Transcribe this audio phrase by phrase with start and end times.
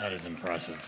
[0.00, 0.80] That is impressive.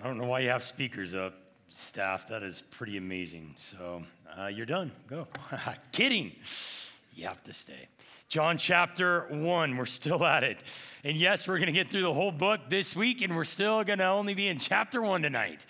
[0.00, 1.34] I don't know why you have speakers up,
[1.68, 2.28] staff.
[2.28, 3.56] That is pretty amazing.
[3.58, 4.04] So
[4.38, 4.92] uh, you're done.
[5.08, 5.26] Go.
[5.92, 6.32] Kidding.
[7.14, 7.88] You have to stay.
[8.28, 10.58] John chapter 1, we're still at it.
[11.02, 13.82] And yes, we're going to get through the whole book this week, and we're still
[13.82, 15.66] going to only be in chapter 1 tonight.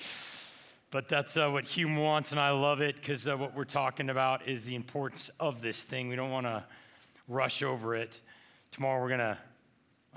[0.90, 4.10] But that's uh, what Hume wants, and I love it because uh, what we're talking
[4.10, 6.08] about is the importance of this thing.
[6.08, 6.64] We don't want to
[7.26, 8.20] rush over it.
[8.72, 9.38] Tomorrow we're going to,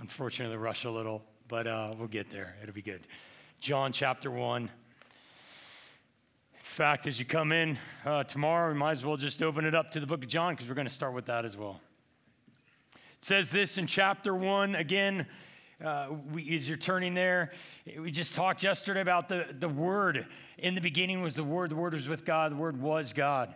[0.02, 2.56] unfortunately, rush a little, but uh, we'll get there.
[2.62, 3.06] It'll be good.
[3.60, 4.64] John chapter 1.
[4.64, 4.70] In
[6.64, 9.92] fact, as you come in uh, tomorrow, we might as well just open it up
[9.92, 11.80] to the book of John because we're going to start with that as well.
[12.96, 15.28] It says this in chapter 1 again.
[15.84, 17.52] Uh, we, as you're turning there,
[18.00, 20.26] we just talked yesterday about the, the Word.
[20.58, 23.54] In the beginning was the Word, the Word was with God, the Word was God.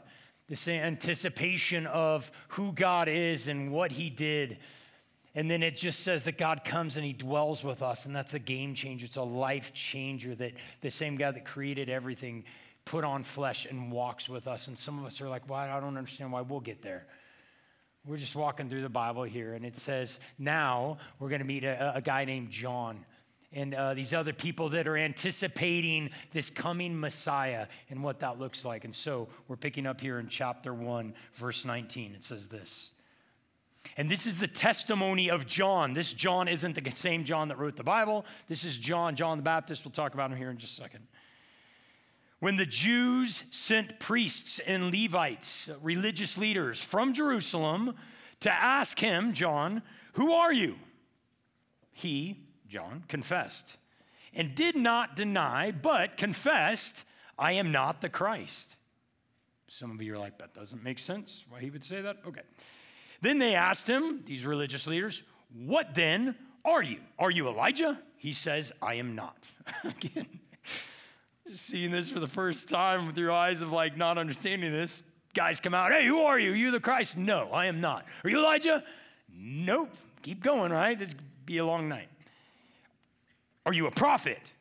[0.47, 4.59] This anticipation of who God is and what He did
[5.35, 8.33] and then it just says that God comes and He dwells with us, and that's
[8.33, 9.05] a game changer.
[9.05, 12.45] It's a life changer that the same God that created everything
[12.85, 14.67] put on flesh and walks with us.
[14.67, 15.69] And some of us are like, why?
[15.69, 17.05] I don't understand why we'll get there.
[18.07, 21.63] We're just walking through the Bible here, and it says, now we're going to meet
[21.63, 23.03] a, a, guy named John
[23.51, 28.63] and uh, these other people that are anticipating this coming Messiah and what that looks
[28.63, 28.85] like.
[28.85, 32.13] And so we're picking up here in chapter 1, verse 19.
[32.13, 32.91] It says this.
[33.97, 35.93] And this is the testimony of John.
[35.93, 38.25] This John isn't the same John that wrote the Bible.
[38.49, 39.85] This is John, John the Baptist.
[39.85, 41.07] We'll talk about him here in just a second.
[42.39, 47.95] When the Jews sent priests and Levites, religious leaders from Jerusalem,
[48.41, 49.81] to ask him, John,
[50.13, 50.75] Who are you?
[51.93, 53.77] He, John, confessed
[54.33, 57.05] and did not deny, but confessed,
[57.39, 58.75] I am not the Christ.
[59.69, 62.17] Some of you are like, That doesn't make sense why he would say that.
[62.27, 62.41] Okay.
[63.21, 66.99] Then they asked him, these religious leaders, What then are you?
[67.17, 67.99] Are you Elijah?
[68.17, 69.47] He says, I am not.
[69.83, 70.39] Again,
[71.53, 75.03] seeing this for the first time with your eyes of like not understanding this,
[75.33, 76.51] guys come out, Hey, who are you?
[76.53, 77.17] You the Christ?
[77.17, 78.05] No, I am not.
[78.23, 78.83] Are you Elijah?
[79.31, 79.89] Nope.
[80.21, 80.97] Keep going, right?
[80.97, 82.09] This be a long night.
[83.65, 84.51] Are you a prophet?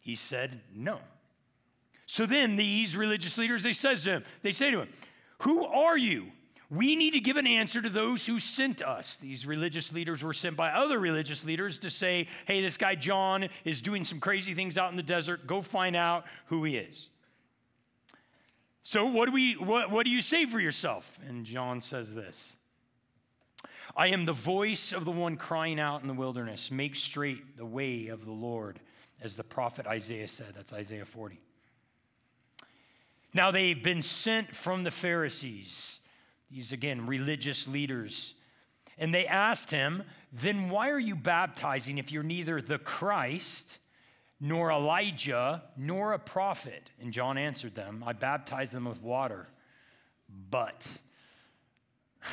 [0.00, 0.98] He said, No.
[2.06, 4.88] So then these religious leaders, they says to him, they say to him,
[5.40, 6.32] Who are you?
[6.70, 9.16] We need to give an answer to those who sent us.
[9.16, 13.48] These religious leaders were sent by other religious leaders to say, hey, this guy John
[13.64, 15.48] is doing some crazy things out in the desert.
[15.48, 17.08] Go find out who he is.
[18.82, 21.18] So, what do, we, what, what do you say for yourself?
[21.28, 22.56] And John says this
[23.96, 27.66] I am the voice of the one crying out in the wilderness, make straight the
[27.66, 28.80] way of the Lord,
[29.20, 30.54] as the prophet Isaiah said.
[30.54, 31.40] That's Isaiah 40.
[33.34, 35.99] Now, they've been sent from the Pharisees
[36.50, 38.34] these, again, religious leaders.
[38.98, 40.02] And they asked him,
[40.32, 43.78] Then why are you baptizing if you're neither the Christ,
[44.40, 46.90] nor Elijah, nor a prophet?
[47.00, 49.48] And John answered them, I baptize them with water,
[50.50, 50.86] but.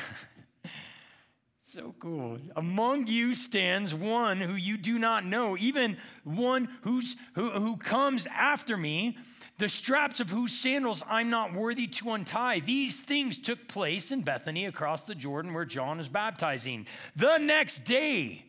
[1.72, 2.38] so cool.
[2.56, 8.26] Among you stands one who you do not know, even one who's, who, who comes
[8.26, 9.16] after me
[9.58, 12.60] the straps of whose sandals I'm not worthy to untie.
[12.60, 16.86] These things took place in Bethany across the Jordan where John is baptizing.
[17.16, 18.44] The next day,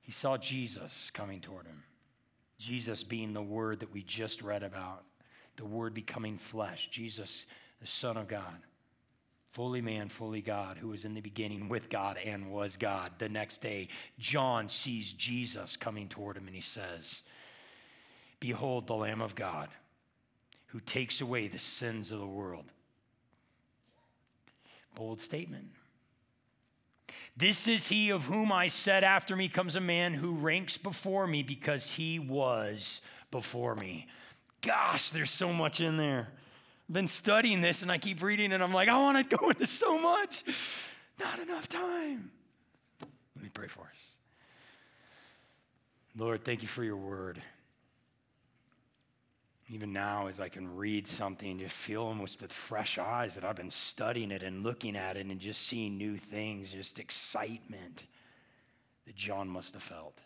[0.00, 1.84] he saw Jesus coming toward him.
[2.58, 5.04] Jesus being the word that we just read about,
[5.56, 6.88] the word becoming flesh.
[6.90, 7.46] Jesus,
[7.80, 8.66] the Son of God,
[9.50, 13.12] fully man, fully God, who was in the beginning with God and was God.
[13.18, 17.22] The next day, John sees Jesus coming toward him and he says,
[18.42, 19.68] Behold the Lamb of God
[20.66, 22.64] who takes away the sins of the world.
[24.96, 25.68] Bold statement.
[27.36, 31.28] This is he of whom I said, After me comes a man who ranks before
[31.28, 33.00] me because he was
[33.30, 34.08] before me.
[34.60, 36.26] Gosh, there's so much in there.
[36.88, 39.50] I've been studying this and I keep reading and I'm like, I want to go
[39.50, 40.42] into so much.
[41.20, 42.32] Not enough time.
[43.36, 44.00] Let me pray for us.
[46.16, 47.40] Lord, thank you for your word
[49.72, 53.56] even now as I can read something, just feel almost with fresh eyes that I've
[53.56, 58.04] been studying it and looking at it and just seeing new things, just excitement
[59.06, 60.18] that John must have felt.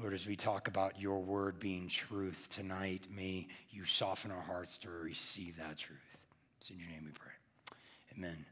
[0.00, 4.78] Lord, as we talk about your word being truth tonight, may you soften our hearts
[4.78, 5.98] to receive that truth.
[6.60, 7.32] It's in your name we pray.
[8.16, 8.44] Amen.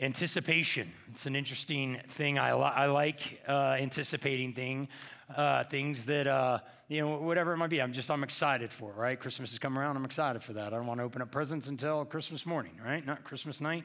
[0.00, 0.90] Anticipation.
[1.12, 2.38] It's an interesting thing.
[2.38, 4.88] I, li- I like uh, anticipating thing,
[5.36, 6.26] uh, things that.
[6.26, 7.80] Uh, you know, whatever it might be.
[7.80, 9.18] I'm just, I'm excited for right?
[9.18, 9.96] Christmas is coming around.
[9.96, 10.66] I'm excited for that.
[10.74, 13.04] I don't want to open up presents until Christmas morning, right?
[13.04, 13.84] Not Christmas night.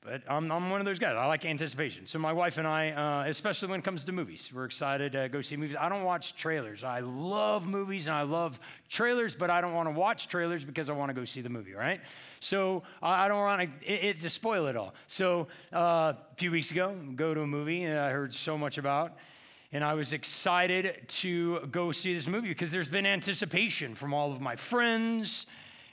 [0.00, 1.16] But I'm, I'm one of those guys.
[1.18, 2.06] I like anticipation.
[2.06, 5.28] So my wife and I, uh, especially when it comes to movies, we're excited to
[5.28, 5.76] go see movies.
[5.78, 6.84] I don't watch trailers.
[6.84, 10.88] I love movies and I love trailers, but I don't want to watch trailers because
[10.88, 12.00] I want to go see the movie, right?
[12.40, 14.94] So I don't want to, it, it, to spoil it all.
[15.08, 18.78] So uh, a few weeks ago, go to a movie that I heard so much
[18.78, 19.16] about.
[19.70, 24.32] And I was excited to go see this movie because there's been anticipation from all
[24.32, 25.44] of my friends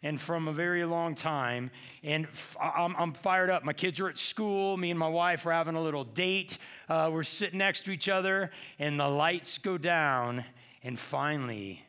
[0.02, 1.72] and from a very long time.
[2.04, 2.28] And
[2.62, 3.64] I'm, I'm, fired up.
[3.64, 4.78] My kids are at school.
[4.78, 6.58] Me and my wife are having a little date.
[6.88, 10.46] Uh, we're sitting next to each other, and the lights go down,
[10.84, 11.84] and finally,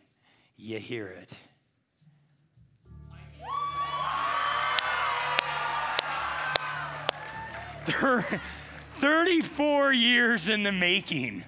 [0.57, 1.35] you hear it.
[8.95, 11.45] Thirty-four years in the making.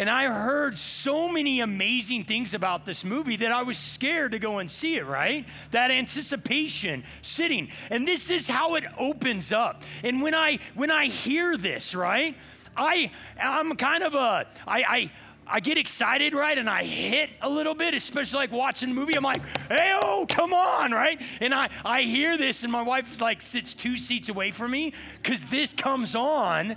[0.00, 4.38] And I heard so many amazing things about this movie that I was scared to
[4.38, 5.44] go and see it, right?
[5.72, 7.68] That anticipation sitting.
[7.90, 9.82] And this is how it opens up.
[10.02, 12.34] And when I when I hear this, right?
[12.74, 15.12] I I'm kind of a I I
[15.46, 16.56] I get excited, right?
[16.56, 19.16] And I hit a little bit, especially like watching a movie.
[19.18, 21.20] I'm like, hey, oh, come on, right?
[21.40, 24.70] And I, I hear this, and my wife is like sits two seats away from
[24.70, 26.76] me because this comes on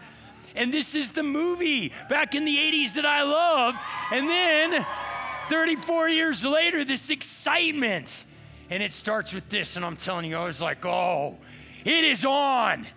[0.55, 3.81] and this is the movie back in the 80s that I loved.
[4.11, 4.85] And then
[5.49, 8.25] 34 years later, this excitement.
[8.69, 11.37] And it starts with this, and I'm telling you, I was like, oh,
[11.85, 12.87] it is on.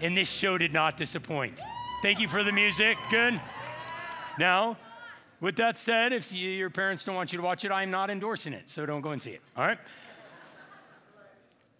[0.00, 1.60] And this show did not disappoint.
[2.02, 2.96] Thank you for the music.
[3.10, 3.40] Good.
[4.38, 4.76] Now,
[5.40, 8.10] with that said, if you, your parents don't want you to watch it, I'm not
[8.10, 9.40] endorsing it, so don't go and see it.
[9.56, 9.78] All right?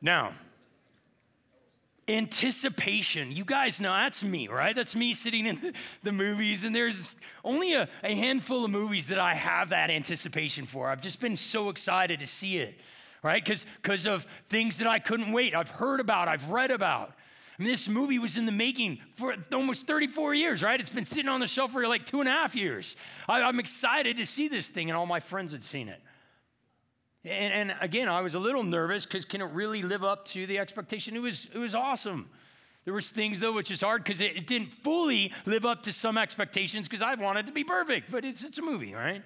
[0.00, 0.32] Now,
[2.08, 3.32] anticipation.
[3.32, 4.74] You guys know that's me, right?
[4.74, 9.18] That's me sitting in the movies, and there's only a, a, handful of movies that
[9.18, 10.88] I have that anticipation for.
[10.88, 12.78] I've just been so excited to see it,
[13.22, 13.44] right?
[13.44, 15.54] Because of things that I couldn't wait.
[15.54, 17.14] I've heard about, I've read about.
[17.62, 20.80] Mean, this movie was in the making for almost 34 years, right?
[20.80, 22.96] It's been sitting on the shelf for like two and a half years.
[23.28, 26.00] I, I'm excited to see this thing, and all my friends had seen it.
[27.24, 30.46] And, and again, I was a little nervous because can it really live up to
[30.46, 31.14] the expectation?
[31.14, 32.28] It was, it was awesome.
[32.84, 35.92] There was things though which is hard because it, it, didn't fully live up to
[35.92, 39.22] some expectations because I wanted to be perfect, but it's, it's a movie, right?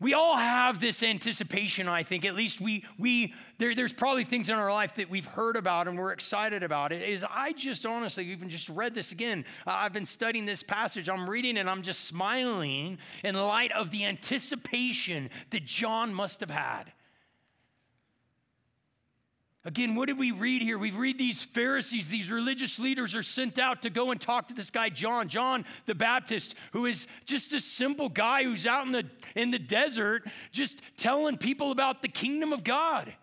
[0.00, 2.24] We all have this anticipation, I think.
[2.24, 5.88] At least we, we there, there's probably things in our life that we've heard about
[5.88, 6.90] and we're excited about.
[6.90, 9.44] It is I just honestly even just read this again.
[9.66, 11.10] Uh, I've been studying this passage.
[11.10, 16.50] I'm reading and I'm just smiling in light of the anticipation that John must have
[16.50, 16.92] had.
[19.70, 20.78] Again, what did we read here?
[20.78, 24.54] We read these Pharisees, these religious leaders are sent out to go and talk to
[24.54, 28.90] this guy, John, John the Baptist, who is just a simple guy who's out in
[28.90, 29.04] the,
[29.36, 33.14] in the desert just telling people about the kingdom of God.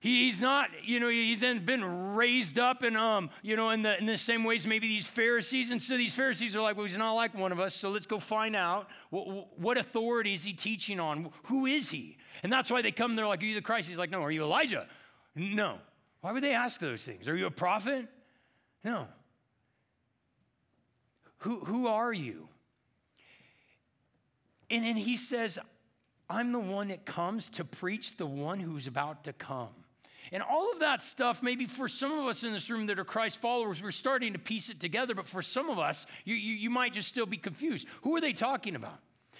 [0.00, 4.06] He's not, you know, he's been raised up in, um, you know, in the, in
[4.06, 5.70] the same ways maybe these Pharisees.
[5.70, 7.72] And so these Pharisees are like, well, he's not like one of us.
[7.72, 11.30] So let's go find out what, what authority is he teaching on?
[11.44, 12.18] Who is he?
[12.42, 13.88] And that's why they come, they're like, Are you the Christ?
[13.88, 14.22] He's like, No.
[14.22, 14.86] Are you Elijah?
[15.34, 15.78] No.
[16.20, 17.28] Why would they ask those things?
[17.28, 18.06] Are you a prophet?
[18.82, 19.06] No.
[21.38, 22.48] Who, who are you?
[24.70, 25.58] And then he says,
[26.28, 29.68] I'm the one that comes to preach the one who's about to come.
[30.32, 33.04] And all of that stuff, maybe for some of us in this room that are
[33.04, 35.14] Christ followers, we're starting to piece it together.
[35.14, 37.86] But for some of us, you, you, you might just still be confused.
[38.02, 38.98] Who are they talking about?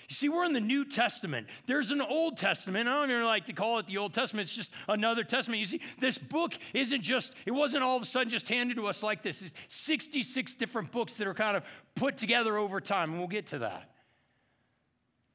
[0.09, 1.49] You see, we're in the New Testament.
[1.67, 2.89] There's an Old Testament.
[2.89, 4.47] I don't even like to call it the Old Testament.
[4.47, 5.59] It's just another testament.
[5.61, 8.87] You see, this book isn't just, it wasn't all of a sudden just handed to
[8.87, 9.43] us like this.
[9.43, 11.65] It's 66 different books that are kind of
[11.97, 13.91] put together over time, and we'll get to that.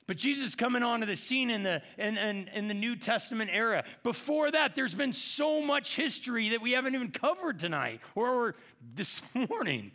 [0.08, 3.84] But Jesus coming onto the scene in the, in, in, in, the New Testament era.
[4.04, 8.56] Before that, there's been so much history that we haven't even covered tonight or, or
[8.94, 9.92] this morning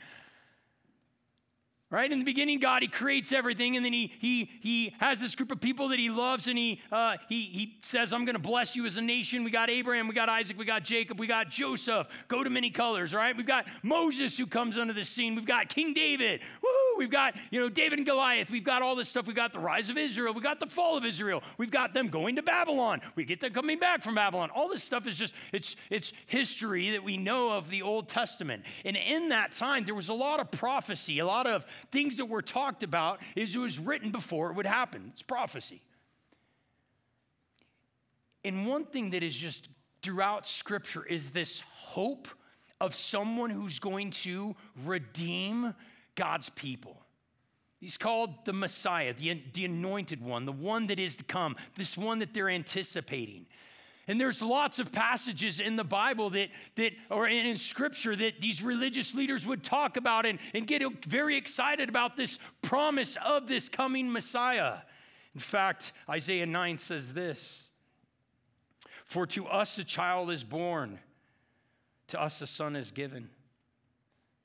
[1.91, 2.11] right?
[2.11, 5.53] In the beginning god he creates everything and then he he he has this group
[5.53, 8.75] of people that he loves and he uh, he he says i'm going to bless
[8.75, 9.45] you as a nation.
[9.45, 12.09] We got abraham we got isaac we got jacob we got joseph.
[12.29, 13.37] Go to many colors right?
[13.37, 15.35] We've got moses who comes onto the scene.
[15.35, 16.41] We've got king david.
[16.63, 16.76] Woo!
[16.99, 18.51] We've got, you know, David and Goliath.
[18.51, 19.27] We've got all this stuff.
[19.27, 20.33] We've got the rise of Israel.
[20.33, 21.43] We've got the fall of Israel.
[21.59, 23.01] We've got them going to Babylon.
[23.15, 24.51] We get them coming back from Babylon.
[24.55, 28.65] All this stuff is just, it's, it's history that we know of the Old Testament.
[28.85, 32.27] And in that time, there was a lot of prophecy, a lot of things that
[32.27, 35.11] were talked about is it was written before it would happen.
[35.13, 35.83] It's prophecy.
[38.45, 39.69] And one thing that is just
[40.03, 42.29] throughout Scripture is this hope
[42.81, 45.75] of someone who's going to redeem
[46.17, 47.01] God's people.
[47.79, 51.97] He's called the Messiah, the, the anointed one, the one that is to come, this
[51.97, 53.47] one that they're anticipating.
[54.09, 58.41] And there's lots of passages in the Bible that, that or in, in scripture that
[58.41, 63.49] these religious leaders would talk about and, and get very excited about this promise of
[63.49, 64.79] this coming Messiah.
[65.35, 67.69] In fact, Isaiah 9 says this
[69.05, 71.01] For to us a child is born,
[72.09, 73.29] to us a son is given.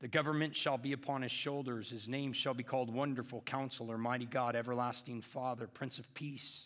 [0.01, 1.91] The government shall be upon his shoulders.
[1.91, 6.65] His name shall be called Wonderful Counselor, Mighty God, Everlasting Father, Prince of Peace.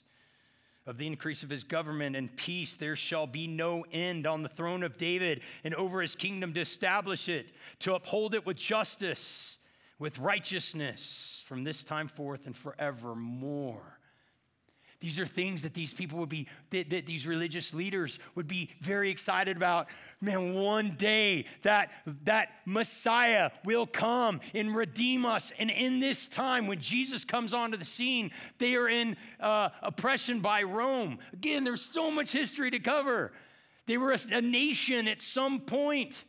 [0.88, 4.50] Of the increase of his government and peace, there shall be no end on the
[4.50, 9.58] throne of David and over his kingdom to establish it, to uphold it with justice,
[10.00, 13.95] with righteousness from this time forth and forevermore.
[15.02, 18.72] These are things that these people would be, that, that, these religious leaders would be
[18.82, 19.88] very excited about.
[20.22, 21.92] Man, one day that,
[22.24, 25.52] that Messiah will come and redeem us.
[25.60, 30.40] And in this time, when Jesus comes onto the scene, they are in uh, oppression
[30.40, 31.20] by Rome.
[31.34, 33.32] Again, there's so much history to cover.
[33.88, 36.24] They were a, a nation at some point.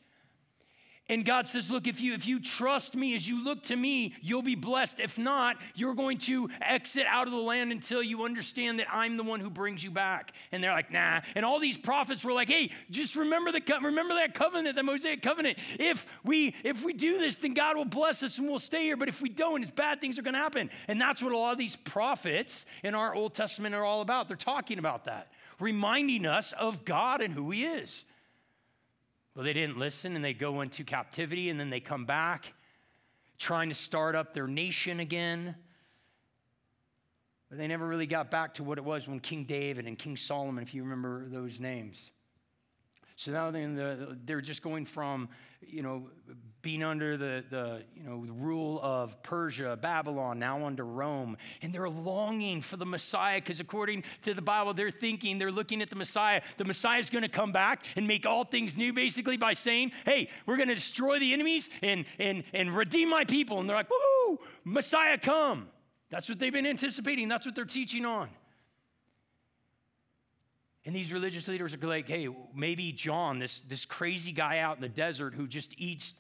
[1.08, 4.14] And God says, look, if you if you trust me as you look to me,
[4.20, 4.98] you'll be blessed.
[4.98, 9.16] If not, you're going to exit out of the land until you understand that I'm
[9.16, 10.32] the one who brings you back.
[10.50, 11.20] And they're like, nah.
[11.36, 15.22] And all these prophets were like, hey, just remember the remember that covenant, the Mosaic
[15.22, 15.58] covenant.
[15.78, 18.96] If we if we do this, then God will bless us and we'll stay here.
[18.96, 20.70] But if we don't, it's bad things are going to happen.
[20.88, 24.26] And that's what a lot of these prophets in our Old Testament are all about.
[24.26, 28.04] They're talking about that, reminding us of God and who He is.
[29.36, 32.54] Well, they didn't listen and they go into captivity and then they come back
[33.36, 35.54] trying to start up their nation again.
[37.50, 40.16] But they never really got back to what it was when King David and King
[40.16, 42.10] Solomon, if you remember those names.
[43.18, 45.30] So now they're, the, they're just going from,
[45.66, 46.10] you know,
[46.60, 51.38] being under the, the, you know, the rule of Persia, Babylon, now under Rome.
[51.62, 55.80] And they're longing for the Messiah because according to the Bible, they're thinking, they're looking
[55.80, 56.42] at the Messiah.
[56.58, 59.92] The Messiah is going to come back and make all things new, basically, by saying,
[60.04, 63.60] hey, we're going to destroy the enemies and, and, and redeem my people.
[63.60, 65.68] And they're like, woohoo, Messiah come.
[66.10, 67.28] That's what they've been anticipating.
[67.28, 68.28] That's what they're teaching on.
[70.86, 74.82] And these religious leaders are like, hey, maybe John, this, this crazy guy out in
[74.82, 76.14] the desert who just eats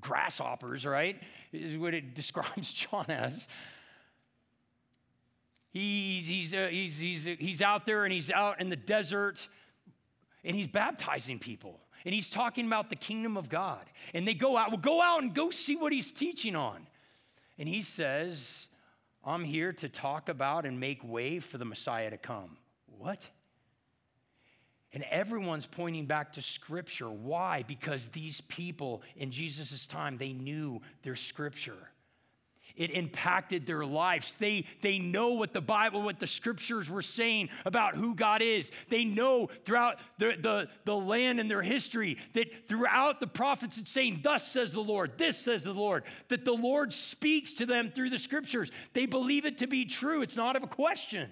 [0.00, 1.20] grasshoppers, right?
[1.52, 3.48] Is what it describes John as.
[5.70, 9.48] He's, he's, uh, he's, he's, he's out there and he's out in the desert
[10.44, 13.82] and he's baptizing people and he's talking about the kingdom of God.
[14.14, 16.86] And they go out, well, go out and go see what he's teaching on.
[17.58, 18.68] And he says,
[19.24, 22.58] I'm here to talk about and make way for the Messiah to come.
[22.86, 23.28] What?
[24.94, 27.10] And everyone's pointing back to scripture.
[27.10, 27.64] Why?
[27.66, 31.88] Because these people in Jesus' time, they knew their scripture.
[32.76, 34.34] It impacted their lives.
[34.38, 38.70] They, they know what the Bible, what the scriptures were saying about who God is.
[38.88, 43.90] They know throughout the, the, the land and their history that throughout the prophets it's
[43.90, 47.92] saying, Thus says the Lord, this says the Lord, that the Lord speaks to them
[47.94, 48.70] through the scriptures.
[48.94, 50.22] They believe it to be true.
[50.22, 51.30] It's not of a question.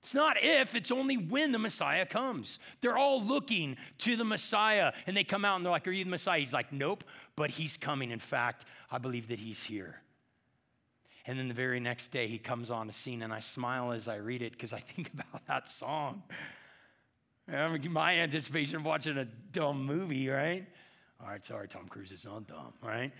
[0.00, 2.58] It's not if, it's only when the Messiah comes.
[2.80, 6.04] They're all looking to the Messiah and they come out and they're like, Are you
[6.04, 6.38] the Messiah?
[6.38, 7.04] He's like, Nope,
[7.36, 8.10] but he's coming.
[8.10, 10.02] In fact, I believe that he's here.
[11.26, 14.08] And then the very next day, he comes on the scene, and I smile as
[14.08, 16.22] I read it because I think about that song.
[17.46, 20.66] My anticipation of watching a dumb movie, right?
[21.20, 23.12] All right, sorry, Tom Cruise is not dumb, right?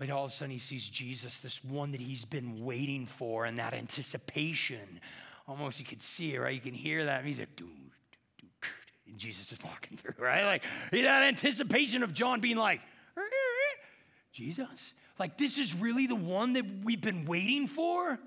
[0.00, 3.44] But all of a sudden, he sees Jesus, this one that he's been waiting for,
[3.44, 4.98] and that anticipation.
[5.46, 6.54] Almost you can see it, right?
[6.54, 7.18] You can hear that.
[7.18, 7.68] And he's like, dude,
[9.06, 10.46] and Jesus is walking through, right?
[10.46, 12.80] Like that anticipation of John being like,
[14.32, 18.18] Jesus, like this is really the one that we've been waiting for.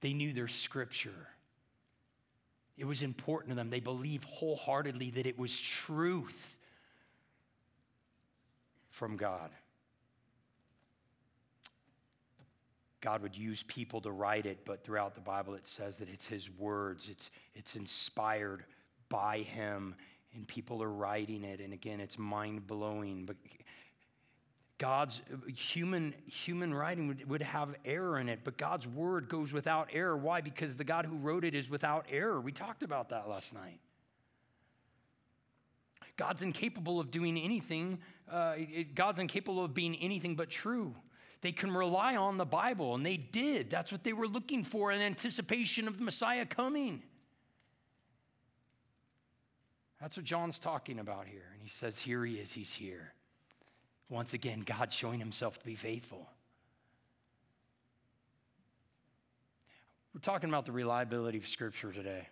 [0.00, 1.28] They knew their scripture.
[2.76, 3.70] It was important to them.
[3.70, 6.56] They believed wholeheartedly that it was truth
[8.98, 9.50] from God.
[13.00, 16.26] God would use people to write it, but throughout the Bible it says that it's
[16.26, 18.64] His words, it's, it's inspired
[19.08, 19.94] by Him,
[20.34, 21.60] and people are writing it.
[21.60, 23.24] And again, it's mind blowing.
[23.24, 23.36] But
[24.78, 29.90] God's human, human writing would, would have error in it, but God's word goes without
[29.92, 30.16] error.
[30.16, 30.40] Why?
[30.40, 32.40] Because the God who wrote it is without error.
[32.40, 33.78] We talked about that last night.
[36.16, 38.00] God's incapable of doing anything,
[38.30, 40.94] uh, it, God's incapable of being anything but true.
[41.40, 43.70] They can rely on the Bible, and they did.
[43.70, 47.02] That's what they were looking for in anticipation of the Messiah coming.
[50.00, 51.50] That's what John's talking about here.
[51.52, 53.12] And he says, Here he is, he's here.
[54.08, 56.28] Once again, God showing himself to be faithful.
[60.14, 62.28] We're talking about the reliability of Scripture today.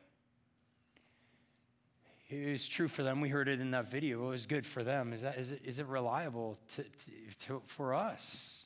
[2.31, 3.21] Was true for them.
[3.21, 4.27] We heard it in that video.
[4.27, 5.13] It was good for them.
[5.13, 6.89] Is, that, is, it, is it reliable to, to,
[7.47, 8.65] to, for us?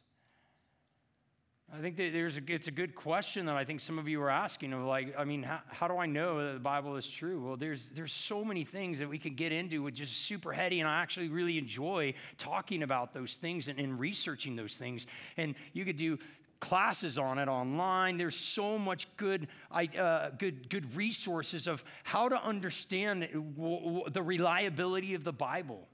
[1.72, 4.30] I think there's a, it's a good question that I think some of you are
[4.30, 7.46] asking of like, I mean, how, how do I know that the Bible is true?
[7.46, 10.80] Well, there's, there's so many things that we can get into with just super heady,
[10.80, 15.06] and I actually really enjoy talking about those things and, and researching those things.
[15.36, 16.18] And you could do
[16.60, 18.18] classes on it online.
[18.18, 25.24] There's so much good, uh, good, good resources of how to understand the reliability of
[25.24, 25.88] the Bible.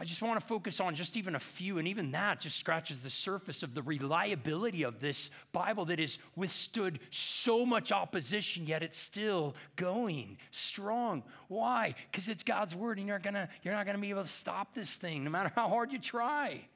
[0.00, 3.00] I just want to focus on just even a few, and even that just scratches
[3.00, 8.84] the surface of the reliability of this Bible that has withstood so much opposition, yet
[8.84, 11.24] it's still going strong.
[11.48, 11.96] Why?
[12.12, 14.72] Because it's God's word, and you're, gonna, you're not going to be able to stop
[14.72, 16.68] this thing, no matter how hard you try.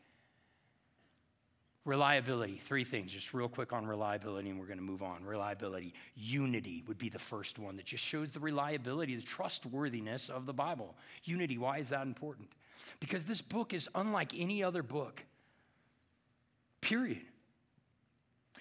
[1.84, 5.24] Reliability, three things, just real quick on reliability, and we're going to move on.
[5.24, 10.46] Reliability, unity would be the first one that just shows the reliability, the trustworthiness of
[10.46, 10.94] the Bible.
[11.24, 12.48] Unity, why is that important?
[13.00, 15.24] Because this book is unlike any other book.
[16.80, 17.22] Period.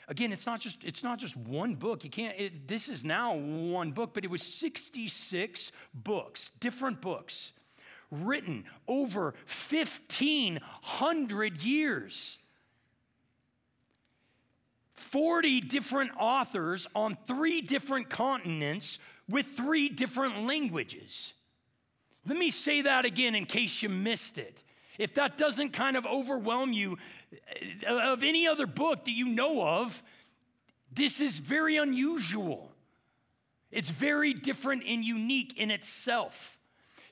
[0.08, 2.04] Again, it's not just it's not just one book.
[2.04, 2.38] You can't.
[2.40, 7.54] It, this is now one book, but it was 66 books, different books,
[8.10, 12.40] written over 1,500 years.
[15.02, 21.34] 40 different authors on three different continents with three different languages.
[22.28, 24.64] Let me say that again in case you missed it.
[24.98, 26.98] If that doesn't kind of overwhelm you,
[27.88, 30.04] uh, of any other book that you know of,
[30.92, 32.72] this is very unusual.
[33.72, 36.58] It's very different and unique in itself.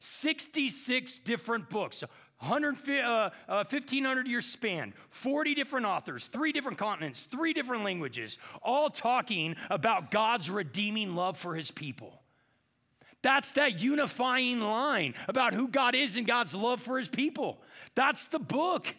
[0.02, 7.24] 66 different books, 100, uh, uh, 1500 year span, 40 different authors, three different continents,
[7.24, 12.22] three different languages, all talking about God's redeeming love for his people.
[13.22, 17.62] That's that unifying line about who God is and God's love for his people.
[17.96, 18.96] That's the book.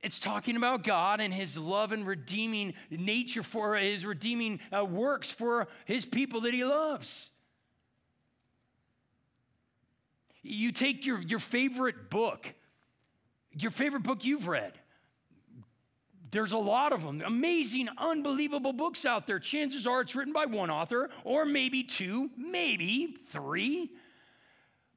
[0.00, 5.30] It's talking about God and his love and redeeming nature for his redeeming uh, works
[5.30, 7.30] for his people that he loves.
[10.42, 12.54] You take your, your favorite book,
[13.52, 14.72] your favorite book you've read.
[16.30, 17.22] There's a lot of them.
[17.24, 19.38] Amazing, unbelievable books out there.
[19.38, 23.90] Chances are it's written by one author, or maybe two, maybe three.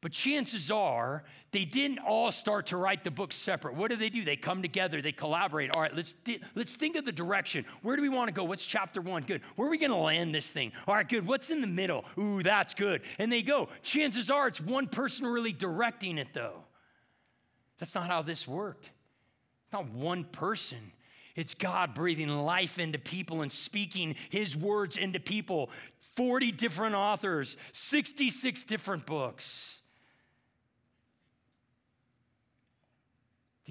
[0.02, 3.76] But chances are they didn't all start to write the book separate.
[3.76, 4.26] What do they do?
[4.26, 5.70] They come together, they collaborate.
[5.76, 7.66] All right, let's, di- let's think of the direction.
[7.84, 8.44] Where do we want to go?
[8.44, 9.24] What's chapter one?
[9.24, 9.42] Good.
[9.56, 10.72] Where are we going to land this thing?
[10.88, 11.28] All right, good.
[11.28, 12.04] What's in the middle?
[12.18, 13.02] Ooh, that's good.
[13.20, 13.70] And they go.
[13.84, 16.64] Chances are it's one person really directing it, though.
[17.78, 18.86] That's not how this worked.
[19.66, 20.92] It's not one person.
[21.36, 25.70] It's God breathing life into people and speaking his words into people.
[26.16, 29.81] 40 different authors, 66 different books.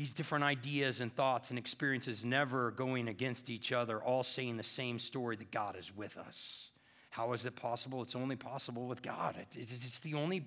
[0.00, 4.62] These different ideas and thoughts and experiences never going against each other, all saying the
[4.62, 6.70] same story that God is with us.
[7.10, 8.00] How is it possible?
[8.00, 9.36] It's only possible with God.
[9.54, 10.46] It's the only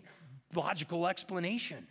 [0.55, 1.85] logical explanation.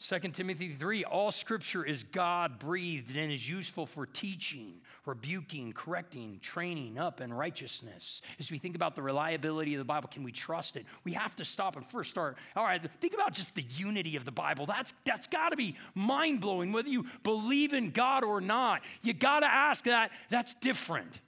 [0.00, 6.38] 2 Timothy 3 All scripture is God breathed and is useful for teaching, rebuking, correcting,
[6.40, 8.22] training up in righteousness.
[8.38, 10.86] As we think about the reliability of the Bible, can we trust it?
[11.02, 12.36] We have to stop and first start.
[12.54, 14.66] All right, think about just the unity of the Bible.
[14.66, 18.82] That's, that's got to be mind blowing, whether you believe in God or not.
[19.02, 20.12] You got to ask that.
[20.30, 21.20] That's different.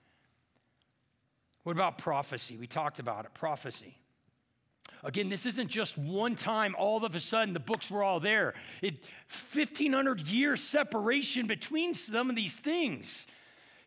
[1.64, 2.56] What about prophecy?
[2.56, 4.00] We talked about it prophecy.
[5.03, 8.55] Again, this isn't just one time, all of a sudden the books were all there.
[8.83, 13.27] It 1500 year separation between some of these things.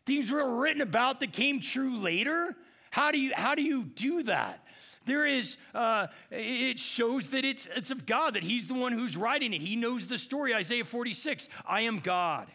[0.06, 2.56] Things were written about that came true later.
[2.90, 4.64] How do you how do you do that?
[5.06, 9.16] There is, uh, it shows that it's, it's of God, that He's the one who's
[9.16, 9.60] writing it.
[9.60, 10.54] He knows the story.
[10.54, 12.48] Isaiah 46 I am God.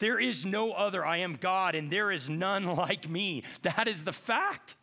[0.00, 1.04] There is no other.
[1.04, 3.44] I am God, and there is none like me.
[3.62, 4.74] That is the fact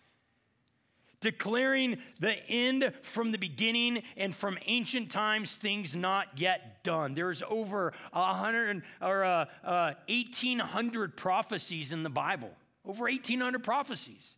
[1.28, 7.14] declaring the end from the beginning and from ancient times, things not yet done.
[7.16, 12.52] There's over a hundred or uh, uh, 1,800 prophecies in the Bible.
[12.86, 14.38] Over 1,800 prophecies.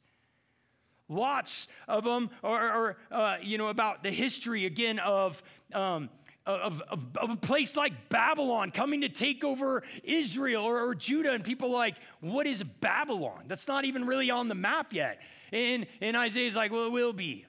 [1.10, 5.42] Lots of them are, are uh, you know, about the history again of.
[5.74, 6.10] Um,
[6.46, 11.34] of, of, of, a place like Babylon coming to take over Israel or, or Judah,
[11.34, 13.44] and people like, what is Babylon?
[13.48, 15.20] That's not even really on the map yet.
[15.52, 17.46] And, and Isaiah's like, well, it will be.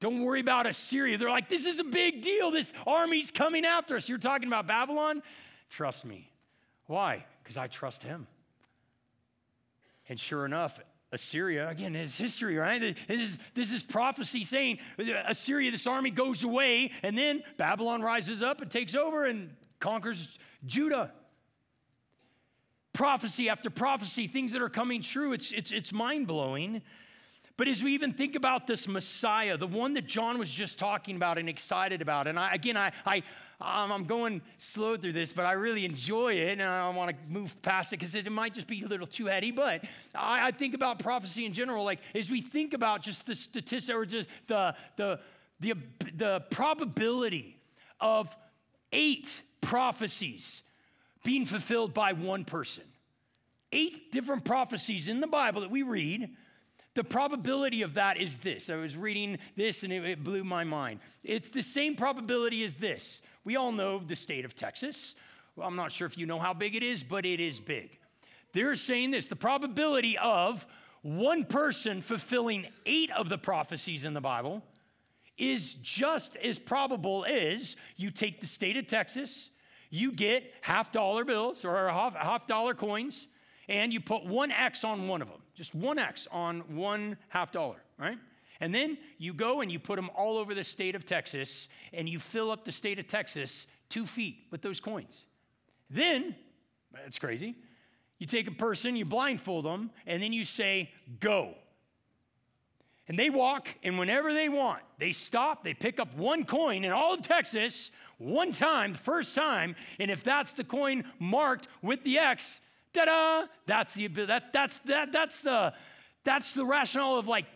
[0.00, 1.18] Don't worry about Assyria.
[1.18, 2.50] They're like, this is a big deal.
[2.50, 4.08] This army's coming after us.
[4.08, 5.22] You're talking about Babylon?
[5.68, 6.30] Trust me.
[6.86, 7.26] Why?
[7.42, 8.26] Because I trust him.
[10.08, 10.80] And sure enough,
[11.12, 12.80] Assyria, again, it's history, right?
[13.08, 14.78] This is, this is prophecy saying
[15.26, 20.38] Assyria, this army goes away, and then Babylon rises up and takes over and conquers
[20.64, 21.12] Judah.
[22.92, 25.32] Prophecy after prophecy, things that are coming true.
[25.32, 26.82] It's, it's, it's mind blowing.
[27.56, 31.16] But as we even think about this Messiah, the one that John was just talking
[31.16, 33.22] about and excited about, and I, again, I, I,
[33.60, 37.60] I'm going slow through this, but I really enjoy it, and I want to move
[37.60, 39.50] past it because it might just be a little too heady.
[39.50, 43.34] But I, I think about prophecy in general, like as we think about just the
[43.34, 45.20] statistics or just the, the,
[45.60, 45.74] the,
[46.16, 47.58] the probability
[48.00, 48.34] of
[48.90, 50.62] eight prophecies
[51.22, 52.84] being fulfilled by one person.
[53.72, 56.30] Eight different prophecies in the Bible that we read
[56.94, 58.68] the probability of that is this.
[58.68, 61.00] I was reading this and it, it blew my mind.
[61.22, 63.22] It's the same probability as this.
[63.44, 65.14] We all know the state of Texas.
[65.54, 67.96] Well, I'm not sure if you know how big it is, but it is big.
[68.52, 70.66] They're saying this the probability of
[71.02, 74.62] one person fulfilling eight of the prophecies in the Bible
[75.38, 79.48] is just as probable as you take the state of Texas,
[79.90, 83.26] you get half dollar bills or half, half dollar coins,
[83.68, 87.52] and you put one X on one of them, just one X on one half
[87.52, 88.18] dollar, right?
[88.60, 92.08] And then you go and you put them all over the state of Texas and
[92.08, 95.24] you fill up the state of Texas two feet with those coins.
[95.88, 96.36] Then,
[96.92, 97.56] that's crazy,
[98.18, 101.54] you take a person, you blindfold them, and then you say, go.
[103.10, 106.92] And they walk, and whenever they want, they stop, they pick up one coin in
[106.92, 112.04] all of Texas, one time, the first time, and if that's the coin marked with
[112.04, 112.60] the X,
[112.92, 115.74] da-da, that's the that that's that that's the
[116.22, 117.46] that's the rationale of like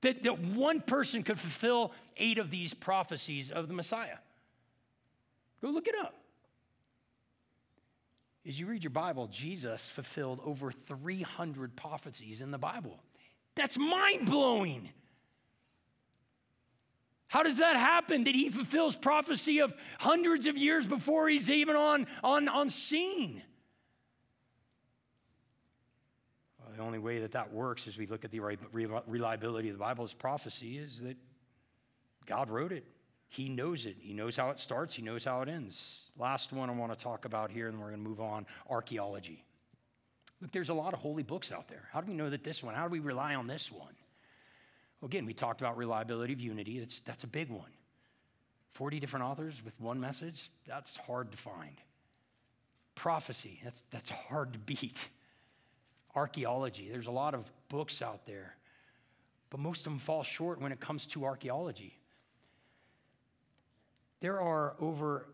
[0.00, 4.18] that, that one person could fulfill eight of these prophecies of the Messiah.
[5.62, 6.16] Go look it up.
[8.44, 12.98] As you read your Bible, Jesus fulfilled over 300 prophecies in the Bible.
[13.56, 14.90] That's mind blowing.
[17.28, 21.76] How does that happen that he fulfills prophecy of hundreds of years before he's even
[21.76, 23.42] on, on, on scene?
[26.80, 30.14] the only way that that works as we look at the reliability of the Bible's
[30.14, 31.16] prophecy is that
[32.26, 32.84] God wrote it.
[33.28, 33.96] He knows it.
[34.00, 34.94] He knows how it starts.
[34.94, 36.04] He knows how it ends.
[36.18, 39.44] Last one I want to talk about here, and we're going to move on archaeology.
[40.40, 41.88] Look, there's a lot of holy books out there.
[41.92, 42.74] How do we know that this one?
[42.74, 43.94] How do we rely on this one?
[45.00, 46.78] Well, again, we talked about reliability of unity.
[46.78, 47.70] That's, that's a big one.
[48.72, 51.76] 40 different authors with one message, that's hard to find.
[52.94, 55.08] Prophecy, that's, that's hard to beat
[56.14, 56.88] archaeology.
[56.90, 58.56] There's a lot of books out there,
[59.48, 61.98] but most of them fall short when it comes to archaeology.
[64.20, 65.26] There are over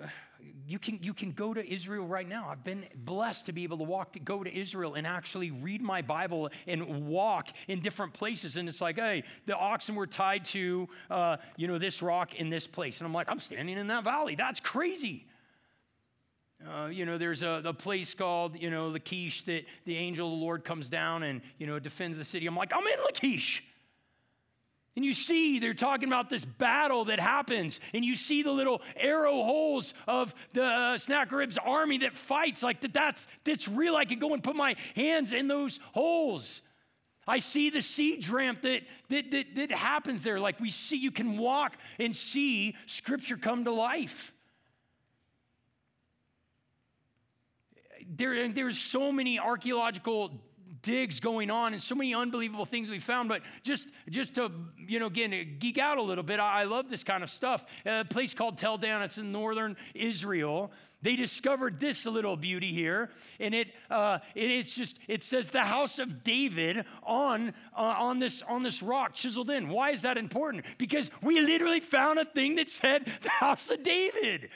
[0.66, 2.48] you can, you can go to Israel right now.
[2.50, 5.82] I've been blessed to be able to walk to go to Israel and actually read
[5.82, 8.56] my Bible and walk in different places.
[8.56, 12.50] And it's like, hey, the oxen were tied to, uh, you know, this rock in
[12.50, 13.00] this place.
[13.00, 14.34] And I'm like, I'm standing in that valley.
[14.34, 15.26] That's crazy.
[16.66, 20.38] Uh, you know, there's a, a, place called, you know, Lachish that the angel of
[20.38, 22.48] the Lord comes down and, you know, defends the city.
[22.48, 23.62] I'm like, I'm in Lachish.
[24.98, 28.82] And you see, they're talking about this battle that happens, and you see the little
[28.96, 32.64] arrow holes of the uh, army that fights.
[32.64, 33.94] Like that, that's that's real.
[33.94, 36.62] I could go and put my hands in those holes.
[37.28, 38.80] I see the siege ramp that,
[39.10, 40.40] that, that, that happens there.
[40.40, 44.32] Like we see, you can walk and see Scripture come to life.
[48.08, 50.32] there, there's so many archaeological
[50.82, 54.98] digs going on and so many unbelievable things we found but just just to you
[54.98, 57.64] know again geek out a little bit i, I love this kind of stuff.
[57.86, 60.72] A place called tel dan it's in northern israel.
[61.00, 65.62] They discovered this little beauty here and it, uh, it it's just it says the
[65.62, 69.68] house of david on uh, on this on this rock chiseled in.
[69.68, 70.64] Why is that important?
[70.76, 74.50] Because we literally found a thing that said the house of david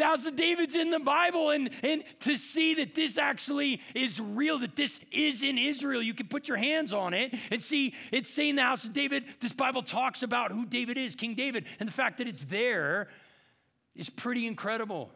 [0.00, 4.76] of David's in the Bible, and, and to see that this actually is real, that
[4.76, 8.56] this is in Israel, you can put your hands on it and see it's saying
[8.56, 9.24] the house of David.
[9.40, 13.08] This Bible talks about who David is, King David, and the fact that it's there
[13.94, 15.10] is pretty incredible.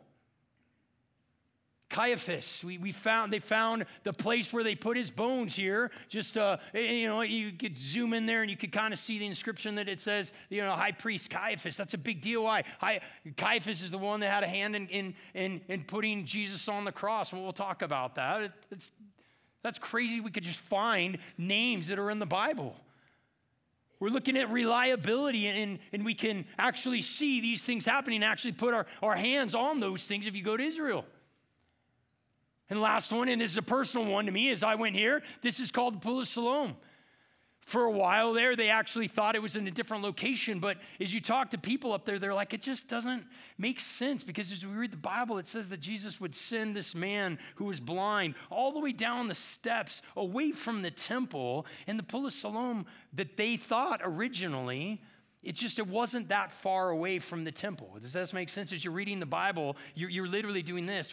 [1.92, 2.64] Caiaphas.
[2.64, 5.90] We, we found they found the place where they put his bones here.
[6.08, 9.18] Just uh, you know, you could zoom in there and you could kind of see
[9.18, 11.76] the inscription that it says, you know, High Priest Caiaphas.
[11.76, 12.44] That's a big deal.
[12.44, 12.64] Why?
[12.80, 13.02] High,
[13.36, 16.84] Caiaphas is the one that had a hand in in in, in putting Jesus on
[16.84, 17.32] the cross.
[17.32, 18.42] And we'll talk about that.
[18.42, 18.90] It, it's
[19.62, 20.20] that's crazy.
[20.20, 22.74] We could just find names that are in the Bible.
[24.00, 28.52] We're looking at reliability, and, and we can actually see these things happening, and actually
[28.52, 31.04] put our, our hands on those things if you go to Israel.
[32.72, 35.22] And last one, and this is a personal one to me as I went here,
[35.42, 36.74] this is called the Pool of Siloam.
[37.60, 41.12] For a while there, they actually thought it was in a different location, but as
[41.12, 43.26] you talk to people up there, they're like, it just doesn't
[43.58, 46.94] make sense because as we read the Bible, it says that Jesus would send this
[46.94, 51.66] man who was blind all the way down the steps away from the temple.
[51.86, 55.02] And the Pool of Siloam that they thought originally
[55.42, 57.98] it just it wasn't that far away from the temple.
[58.00, 58.72] Does this make sense?
[58.72, 61.12] As you're reading the Bible, you're, you're literally doing this.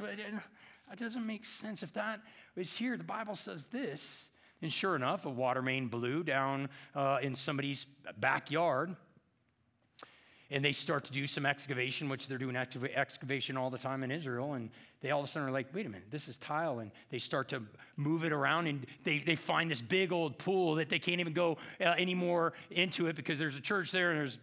[0.90, 1.84] That doesn't make sense.
[1.84, 2.20] If that
[2.56, 4.30] is here, the Bible says this.
[4.62, 7.86] And sure enough, a water main blew down uh, in somebody's
[8.18, 8.96] backyard.
[10.52, 14.10] And they start to do some excavation, which they're doing excavation all the time in
[14.10, 14.54] Israel.
[14.54, 14.72] And
[15.02, 16.80] they all of a sudden are like, wait a minute, this is tile.
[16.80, 17.62] And they start to
[17.96, 21.34] move it around and they, they find this big old pool that they can't even
[21.34, 24.40] go uh, anymore into it because there's a church there and there's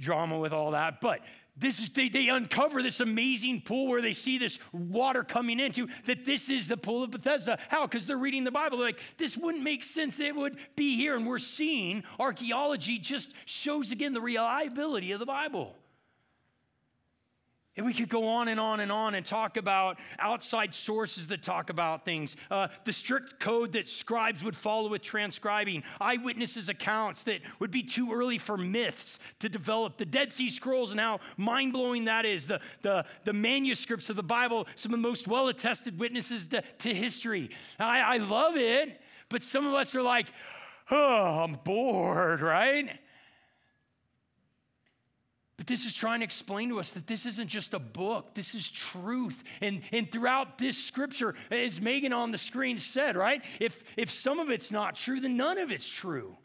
[0.00, 1.02] drama with all that.
[1.02, 1.20] But
[1.56, 5.88] this is they, they uncover this amazing pool where they see this water coming into
[6.04, 7.58] that this is the pool of bethesda.
[7.68, 7.86] How?
[7.86, 8.78] Because they're reading the bible.
[8.78, 10.20] They're like this wouldn't make sense.
[10.20, 11.16] It would be here.
[11.16, 15.74] And we're seeing archaeology just shows again the reliability of the bible
[17.76, 21.42] and we could go on and on and on and talk about outside sources that
[21.42, 27.22] talk about things, uh, the strict code that scribes would follow with transcribing, eyewitnesses' accounts
[27.24, 31.20] that would be too early for myths to develop, the Dead Sea Scrolls and how
[31.36, 35.28] mind blowing that is, the, the, the manuscripts of the Bible, some of the most
[35.28, 37.50] well attested witnesses to, to history.
[37.78, 40.26] I, I love it, but some of us are like,
[40.90, 42.98] oh, I'm bored, right?
[45.66, 48.54] But this is trying to explain to us that this isn't just a book, this
[48.54, 49.42] is truth.
[49.60, 53.42] And, and throughout this scripture, as Megan on the screen said, right?
[53.58, 56.36] If, if some of it's not true, then none of it's true.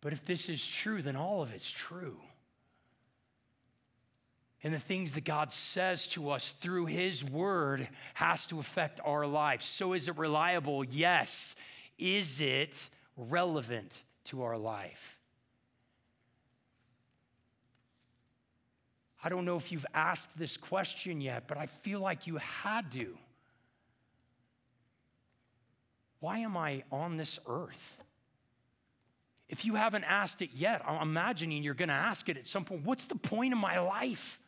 [0.00, 2.16] But if this is true, then all of it's true.
[4.64, 9.28] And the things that God says to us through His Word has to affect our
[9.28, 9.64] lives.
[9.64, 10.82] So, is it reliable?
[10.84, 11.54] Yes.
[11.98, 15.20] Is it relevant to our life?
[19.24, 22.92] I don't know if you've asked this question yet, but I feel like you had
[22.92, 23.16] to.
[26.20, 28.02] Why am I on this earth?
[29.48, 32.66] If you haven't asked it yet, I'm imagining you're going to ask it at some
[32.66, 32.84] point.
[32.84, 34.38] What's the point of my life?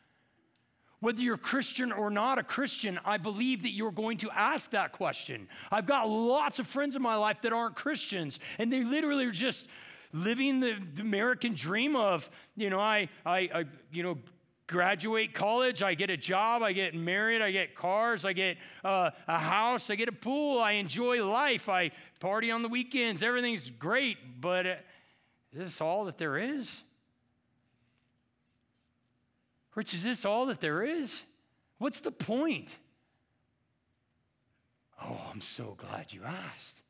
[0.99, 4.91] Whether you're Christian or not a Christian, I believe that you're going to ask that
[4.91, 5.47] question.
[5.71, 9.31] I've got lots of friends in my life that aren't Christians, and they literally are
[9.31, 9.67] just
[10.13, 14.17] living the American dream of, you know, I, I, I you know,
[14.67, 19.11] graduate college, I get a job, I get married, I get cars, I get uh,
[19.27, 23.69] a house, I get a pool, I enjoy life, I party on the weekends, everything's
[23.69, 24.75] great, but uh,
[25.53, 26.69] is this all that there is?
[29.73, 31.21] Rich, is this all that there is?
[31.77, 32.75] What's the point?
[35.01, 36.81] Oh, I'm so glad you asked.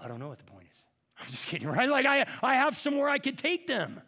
[0.00, 0.78] I don't know what the point is.
[1.20, 1.88] I'm just kidding, right?
[1.88, 4.02] Like I, I have somewhere I could take them.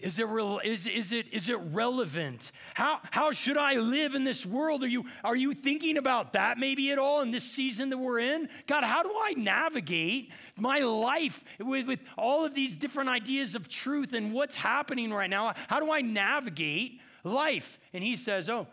[0.00, 2.52] Is it, real, is, is, it, is it relevant?
[2.72, 4.82] How, how should I live in this world?
[4.82, 8.18] Are you, are you thinking about that maybe at all in this season that we're
[8.18, 8.48] in?
[8.66, 13.68] God, how do I navigate my life with, with all of these different ideas of
[13.68, 15.52] truth and what's happening right now?
[15.68, 17.78] How do I navigate life?
[17.92, 18.68] And he says, Oh,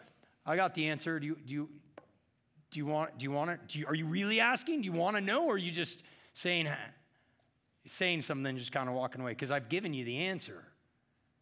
[0.45, 1.19] I got the answer.
[1.19, 1.69] Do you, do you,
[2.71, 4.81] do you want, do you want to, do you, are you really asking?
[4.81, 5.45] Do you want to know?
[5.45, 6.69] Or are you just saying,
[7.85, 9.31] saying something, and just kind of walking away?
[9.31, 10.63] Because I've given you the answer.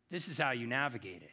[0.09, 1.31] This is how you navigate it.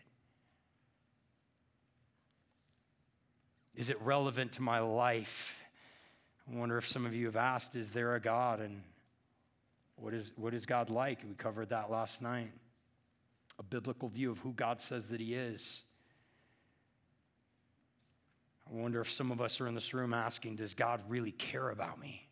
[3.75, 5.55] Is it relevant to my life?
[6.51, 8.61] I wonder if some of you have asked, is there a God?
[8.61, 8.83] And
[9.97, 11.21] what is, what is God like?
[11.27, 12.51] We covered that last night.
[13.59, 15.83] A biblical view of who God says that He is.
[18.71, 21.71] I wonder if some of us are in this room asking, does God really care
[21.71, 22.29] about me?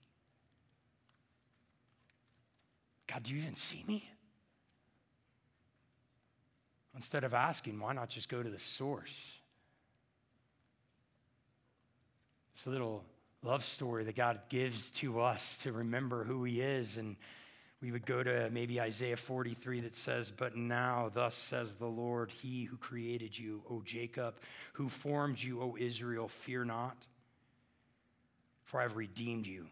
[3.07, 4.09] God, do you even see me?
[6.94, 9.14] Instead of asking, why not just go to the source?
[12.55, 13.05] This little
[13.42, 16.96] love story that God gives to us to remember who He is.
[16.96, 17.16] And
[17.81, 22.31] we would go to maybe Isaiah 43 that says, But now, thus says the Lord,
[22.31, 24.35] He who created you, O Jacob,
[24.74, 27.07] who formed you, O Israel, fear not,
[28.64, 29.66] for I have redeemed you.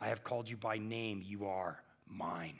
[0.00, 2.56] I have called you by name, you are mine.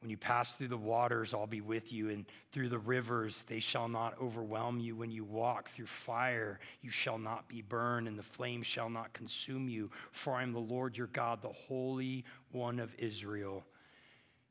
[0.00, 3.60] When you pass through the waters, I'll be with you, and through the rivers, they
[3.60, 4.96] shall not overwhelm you.
[4.96, 9.12] When you walk through fire, you shall not be burned, and the flame shall not
[9.12, 9.90] consume you.
[10.10, 13.64] For I am the Lord your God, the Holy One of Israel,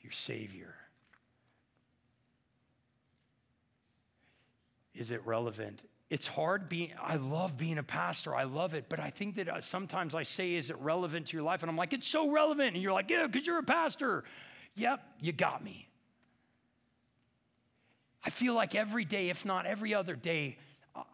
[0.02, 0.76] your Savior.
[5.00, 5.82] is it relevant?
[6.10, 8.36] It's hard being, I love being a pastor.
[8.36, 8.86] I love it.
[8.90, 11.64] But I think that uh, sometimes I say, is it relevant to your life?
[11.64, 12.74] And I'm like, it's so relevant.
[12.74, 14.26] And you're like, yeah, because you're a pastor.
[14.76, 15.88] Yep, you got me.
[18.24, 20.58] I feel like every day, if not every other day,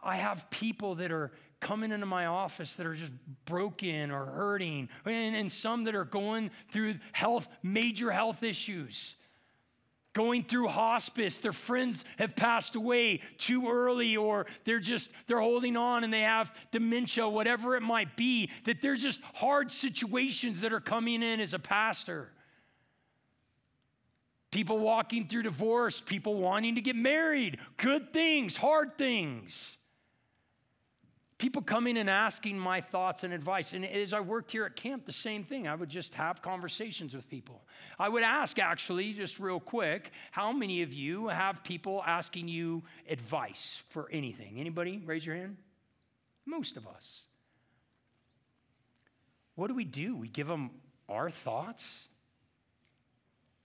[0.02, 3.12] I have people that are coming into my office that are just
[3.44, 9.14] broken or hurting, and, and some that are going through health, major health issues
[10.16, 15.76] going through hospice their friends have passed away too early or they're just they're holding
[15.76, 20.72] on and they have dementia whatever it might be that there's just hard situations that
[20.72, 22.30] are coming in as a pastor
[24.56, 29.76] people walking through divorce people wanting to get married good things hard things
[31.38, 33.74] People coming and asking my thoughts and advice.
[33.74, 35.68] And as I worked here at camp, the same thing.
[35.68, 37.62] I would just have conversations with people.
[37.98, 42.84] I would ask, actually, just real quick, how many of you have people asking you
[43.06, 44.58] advice for anything?
[44.58, 45.02] Anybody?
[45.04, 45.58] Raise your hand.
[46.46, 47.24] Most of us.
[49.56, 50.16] What do we do?
[50.16, 50.70] We give them
[51.06, 52.08] our thoughts,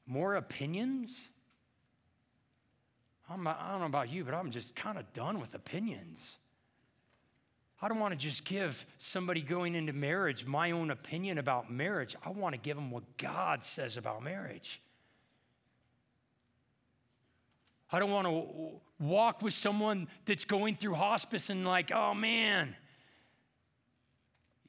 [0.06, 1.12] more opinions.
[3.30, 6.20] I'm, I don't know about you, but I'm just kind of done with opinions.
[7.82, 12.16] I don't want to just give somebody going into marriage my own opinion about marriage.
[12.24, 14.82] I want to give them what God says about marriage.
[17.92, 22.76] I don't want to walk with someone that's going through hospice and, like, oh man,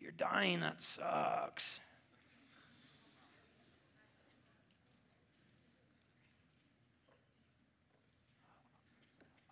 [0.01, 1.79] you're dying, that sucks.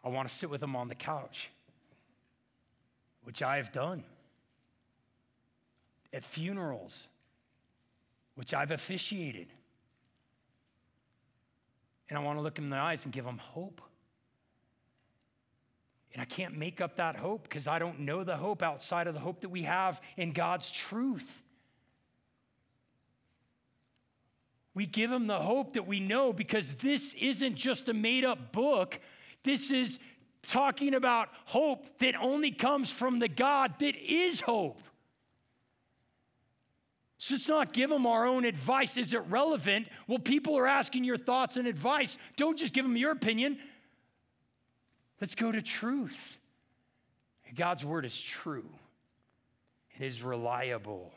[0.02, 1.50] I want to sit with them on the couch
[3.22, 4.04] which I have done,
[6.12, 7.08] at funerals,
[8.34, 9.48] which I've officiated.
[12.08, 13.80] And I want to look them in the eyes and give them hope.
[16.12, 19.14] And I can't make up that hope because I don't know the hope outside of
[19.14, 21.42] the hope that we have in God's truth.
[24.74, 28.50] We give them the hope that we know because this isn't just a made up
[28.50, 28.98] book.
[29.42, 29.98] This is
[30.42, 34.80] talking about hope that only comes from the God that is hope.
[37.18, 38.96] So let's not give them our own advice.
[38.96, 39.88] Is it relevant?
[40.06, 42.16] Well, people are asking your thoughts and advice.
[42.36, 43.58] Don't just give them your opinion.
[45.20, 46.38] Let's go to truth.
[47.54, 48.68] God's word is true,
[49.98, 51.12] it is reliable.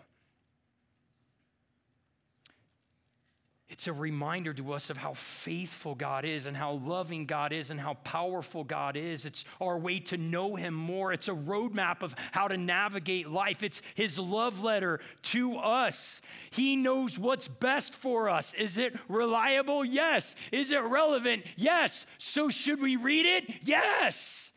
[3.73, 7.71] It's a reminder to us of how faithful God is and how loving God is
[7.71, 9.25] and how powerful God is.
[9.25, 11.11] It's our way to know Him more.
[11.11, 13.63] It's a roadmap of how to navigate life.
[13.63, 16.21] It's His love letter to us.
[16.51, 18.53] He knows what's best for us.
[18.53, 19.83] Is it reliable?
[19.83, 20.35] Yes.
[20.51, 21.43] Is it relevant?
[21.57, 22.05] Yes.
[22.19, 23.55] So should we read it?
[23.63, 24.51] Yes.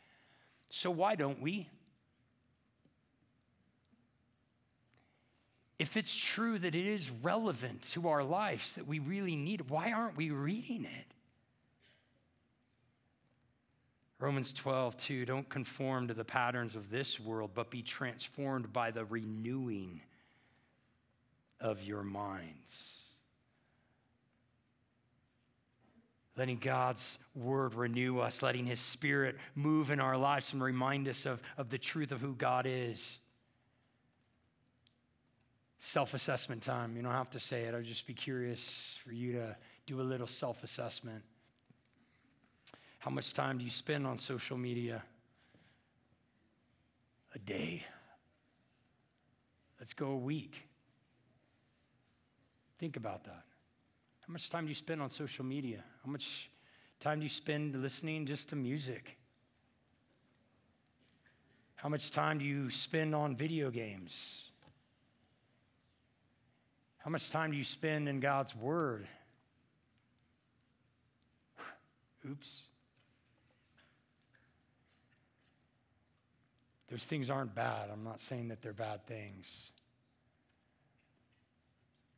[0.69, 1.71] So why don't we?
[5.79, 9.71] If it's true that it is relevant to our lives, that we really need it,
[9.71, 11.13] why aren't we reading it?
[14.19, 18.91] Romans 12, 2, don't conform to the patterns of this world, but be transformed by
[18.91, 20.01] the renewing
[21.61, 23.03] of your minds.
[26.39, 31.27] Letting God's word renew us, letting his spirit move in our lives and remind us
[31.27, 33.19] of, of the truth of who God is
[35.79, 36.97] self assessment time.
[36.97, 40.03] You don't have to say it, I'd just be curious for you to do a
[40.03, 41.23] little self assessment.
[42.99, 45.03] How much time do you spend on social media?
[47.35, 47.85] A day.
[49.79, 50.67] Let's go a week.
[52.79, 53.45] Think about that.
[54.27, 55.85] How much time do you spend on social media?
[56.05, 56.51] How much
[56.99, 59.17] time do you spend listening just to music?
[61.77, 64.46] How much time do you spend on video games?
[67.07, 69.07] How much time do you spend in God's Word?
[72.29, 72.63] Oops.
[76.91, 77.91] Those things aren't bad.
[77.93, 79.71] I'm not saying that they're bad things.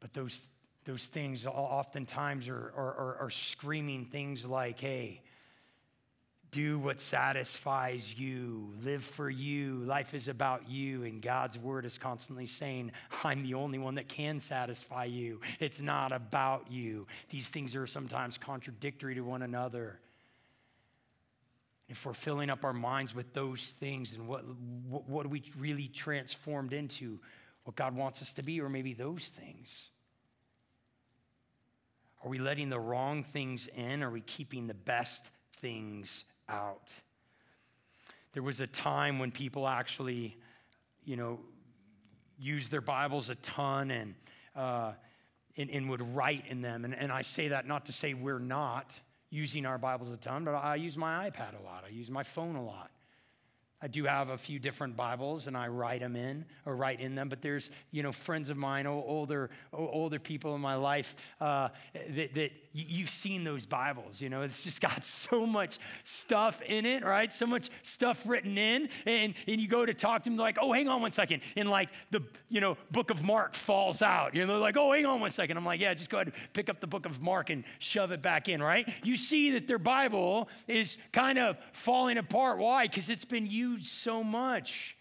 [0.00, 0.40] But those,
[0.86, 5.20] those things oftentimes are, are, are, are screaming things like, hey,
[6.50, 9.76] do what satisfies you, live for you.
[9.84, 12.92] Life is about you, and God's word is constantly saying,
[13.22, 15.40] I'm the only one that can satisfy you.
[15.60, 17.06] It's not about you.
[17.30, 19.98] These things are sometimes contradictory to one another.
[21.88, 24.44] If we're filling up our minds with those things, and what,
[24.88, 27.18] what, what are we really transformed into?
[27.64, 29.82] What God wants us to be, or maybe those things?
[32.24, 34.02] Are we letting the wrong things in?
[34.02, 35.30] Are we keeping the best
[35.60, 37.00] things out.
[38.32, 40.36] there was a time when people actually,
[41.04, 41.40] you know,
[42.38, 44.14] used their Bibles a ton and,
[44.54, 44.92] uh,
[45.56, 46.84] and, and, would write in them.
[46.84, 48.94] And, and I say that not to say we're not
[49.30, 52.22] using our Bibles a ton, but I use my iPad a lot, I use my
[52.22, 52.90] phone a lot.
[53.80, 57.14] I do have a few different Bibles and I write them in or write in
[57.14, 61.68] them, but there's, you know, friends of mine, older, older people in my life uh,
[62.10, 62.50] that, that
[62.86, 67.32] you've seen those Bibles, you know, it's just got so much stuff in it, right?
[67.32, 68.88] So much stuff written in.
[69.06, 71.42] And, and you go to talk to them, like, oh, hang on one second.
[71.56, 74.34] And like the, you know, book of Mark falls out.
[74.34, 75.56] You know, they're like, oh, hang on one second.
[75.56, 78.12] I'm like, yeah, just go ahead and pick up the book of Mark and shove
[78.12, 78.88] it back in, right?
[79.02, 82.58] You see that their Bible is kind of falling apart.
[82.58, 82.86] Why?
[82.86, 84.97] Because it's been used so much.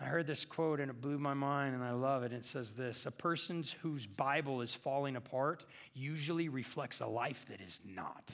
[0.00, 2.32] I heard this quote and it blew my mind, and I love it.
[2.32, 7.60] It says this A person whose Bible is falling apart usually reflects a life that
[7.60, 8.32] is not.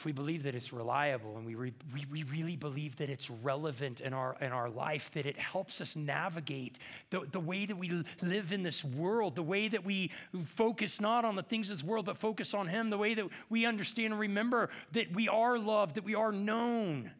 [0.00, 3.28] If we believe that it's reliable and we, re, we, we really believe that it's
[3.28, 6.78] relevant in our, in our life, that it helps us navigate
[7.10, 10.10] the, the way that we live in this world, the way that we
[10.46, 13.26] focus not on the things of this world, but focus on Him, the way that
[13.50, 17.10] we understand and remember that we are loved, that we are known,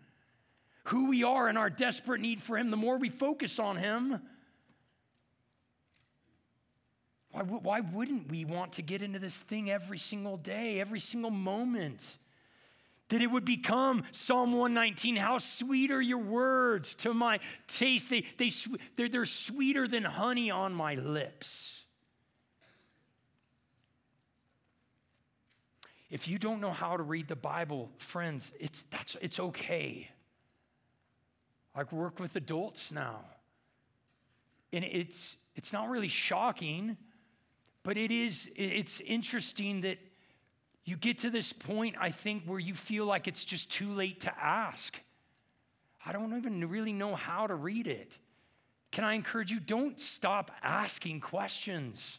[0.85, 4.23] who we are, and our desperate need for Him, the more we focus on Him,
[7.31, 11.31] why, why wouldn't we want to get into this thing every single day, every single
[11.31, 12.17] moment?
[13.11, 15.17] That it would become Psalm 119.
[15.17, 18.09] How sweet are your words to my taste.
[18.09, 18.51] They, they,
[18.97, 21.83] they're, they're sweeter than honey on my lips.
[26.09, 30.09] If you don't know how to read the Bible, friends, it's, that's, it's okay.
[31.75, 33.21] I work with adults now.
[34.73, 36.97] And it's, it's not really shocking,
[37.83, 39.99] but it is, it's interesting that
[40.85, 44.23] you get to this point, I think, where you feel like it's just too late
[44.23, 44.97] to ask.
[46.05, 48.17] I don't even really know how to read it.
[48.91, 49.61] Can I encourage you?
[49.61, 52.19] Don't stop asking questions.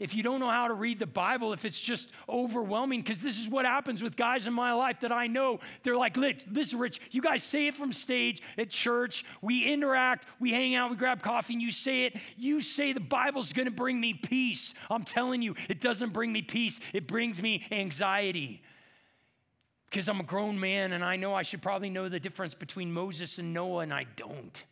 [0.00, 3.38] If you don't know how to read the Bible, if it's just overwhelming, because this
[3.38, 5.60] is what happens with guys in my life that I know.
[5.82, 9.24] They're like, listen, Rich, you guys say it from stage at church.
[9.42, 12.16] We interact, we hang out, we grab coffee, and you say it.
[12.36, 14.72] You say the Bible's gonna bring me peace.
[14.90, 18.62] I'm telling you, it doesn't bring me peace, it brings me anxiety
[19.90, 22.92] because I'm a grown man and I know I should probably know the difference between
[22.92, 24.64] Moses and Noah, and I don't.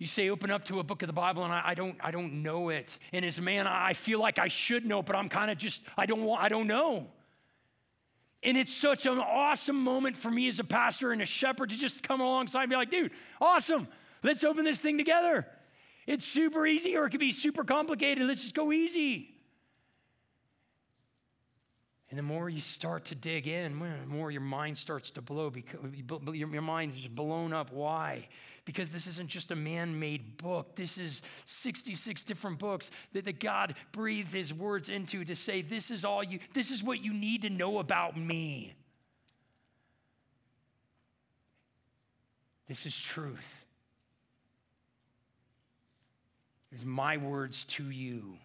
[0.00, 2.10] You say, open up to a book of the Bible, and I, I, don't, I
[2.10, 2.98] don't know it.
[3.12, 5.82] And as a man, I feel like I should know, but I'm kind of just,
[5.94, 7.06] I don't want, I don't know.
[8.42, 11.76] And it's such an awesome moment for me as a pastor and a shepherd to
[11.76, 13.88] just come alongside and be like, dude, awesome.
[14.22, 15.46] Let's open this thing together.
[16.06, 18.26] It's super easy, or it could be super complicated.
[18.26, 19.34] Let's just go easy.
[22.08, 25.50] And the more you start to dig in, the more your mind starts to blow.
[25.50, 27.70] Because your mind's just blown up.
[27.70, 28.28] Why?
[28.70, 30.76] Because this isn't just a man made book.
[30.76, 35.90] This is 66 different books that, that God breathed his words into to say, this
[35.90, 38.74] is all you, this is what you need to know about me.
[42.68, 43.64] This is truth.
[46.70, 48.36] It's my words to you.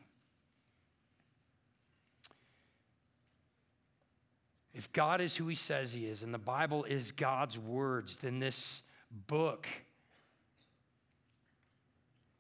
[4.74, 8.40] If God is who he says he is and the Bible is God's words, then
[8.40, 8.82] this
[9.28, 9.68] book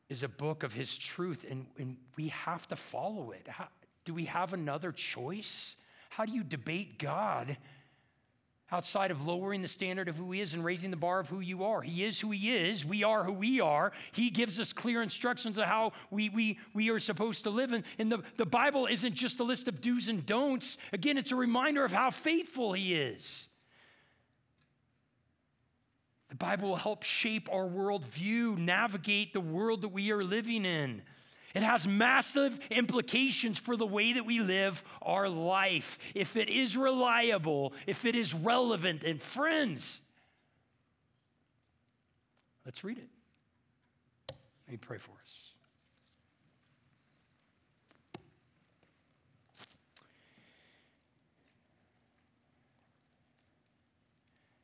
[0.09, 3.47] is a book of his truth and, and we have to follow it.
[3.47, 3.67] How,
[4.03, 5.75] do we have another choice?
[6.09, 7.57] How do you debate God
[8.71, 11.39] outside of lowering the standard of who he is and raising the bar of who
[11.39, 11.81] you are.
[11.81, 12.83] He is who he is.
[12.83, 13.91] We are who we are.
[14.11, 17.71] He gives us clear instructions of how we, we, we are supposed to live.
[17.73, 20.77] And, and the, the Bible isn't just a list of do's and don'ts.
[20.93, 23.47] Again, it's a reminder of how faithful he is.
[26.35, 31.01] The Bible will help shape our worldview, navigate the world that we are living in.
[31.53, 35.97] It has massive implications for the way that we live our life.
[36.13, 40.01] If it is reliable, if it is relevant, and friends,
[42.65, 43.07] let's read it.
[44.67, 45.31] Let me pray for us.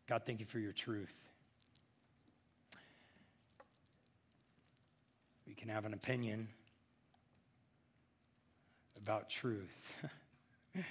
[0.09, 1.15] God, thank you for your truth.
[5.61, 6.47] Can have an opinion
[8.97, 9.93] about truth.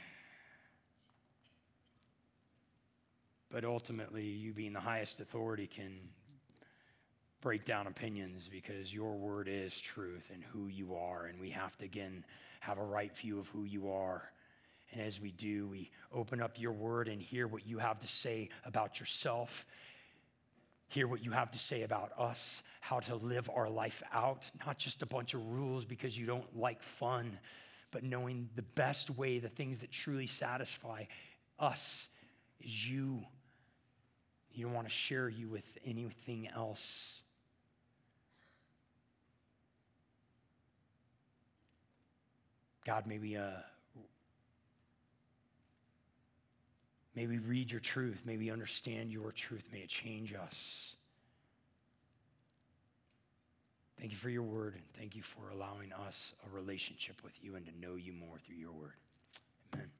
[3.51, 5.99] but ultimately, you being the highest authority can
[7.41, 11.27] break down opinions because your word is truth and who you are.
[11.27, 12.25] And we have to, again,
[12.61, 14.31] have a right view of who you are.
[14.93, 18.09] And as we do, we open up your word and hear what you have to
[18.09, 19.67] say about yourself,
[20.91, 24.77] hear what you have to say about us, how to live our life out, not
[24.77, 27.39] just a bunch of rules because you don't like fun,
[27.93, 31.05] but knowing the best way, the things that truly satisfy
[31.61, 32.09] us
[32.61, 33.23] is you.
[34.53, 37.21] You don't want to share you with anything else.
[42.85, 43.51] God, may we, uh,
[47.21, 48.23] may we read your truth.
[48.25, 49.65] May we understand your truth.
[49.71, 50.95] May it change us.
[53.99, 57.57] Thank you for your word, and thank you for allowing us a relationship with you
[57.57, 58.95] and to know you more through your word.
[59.75, 60.00] Amen.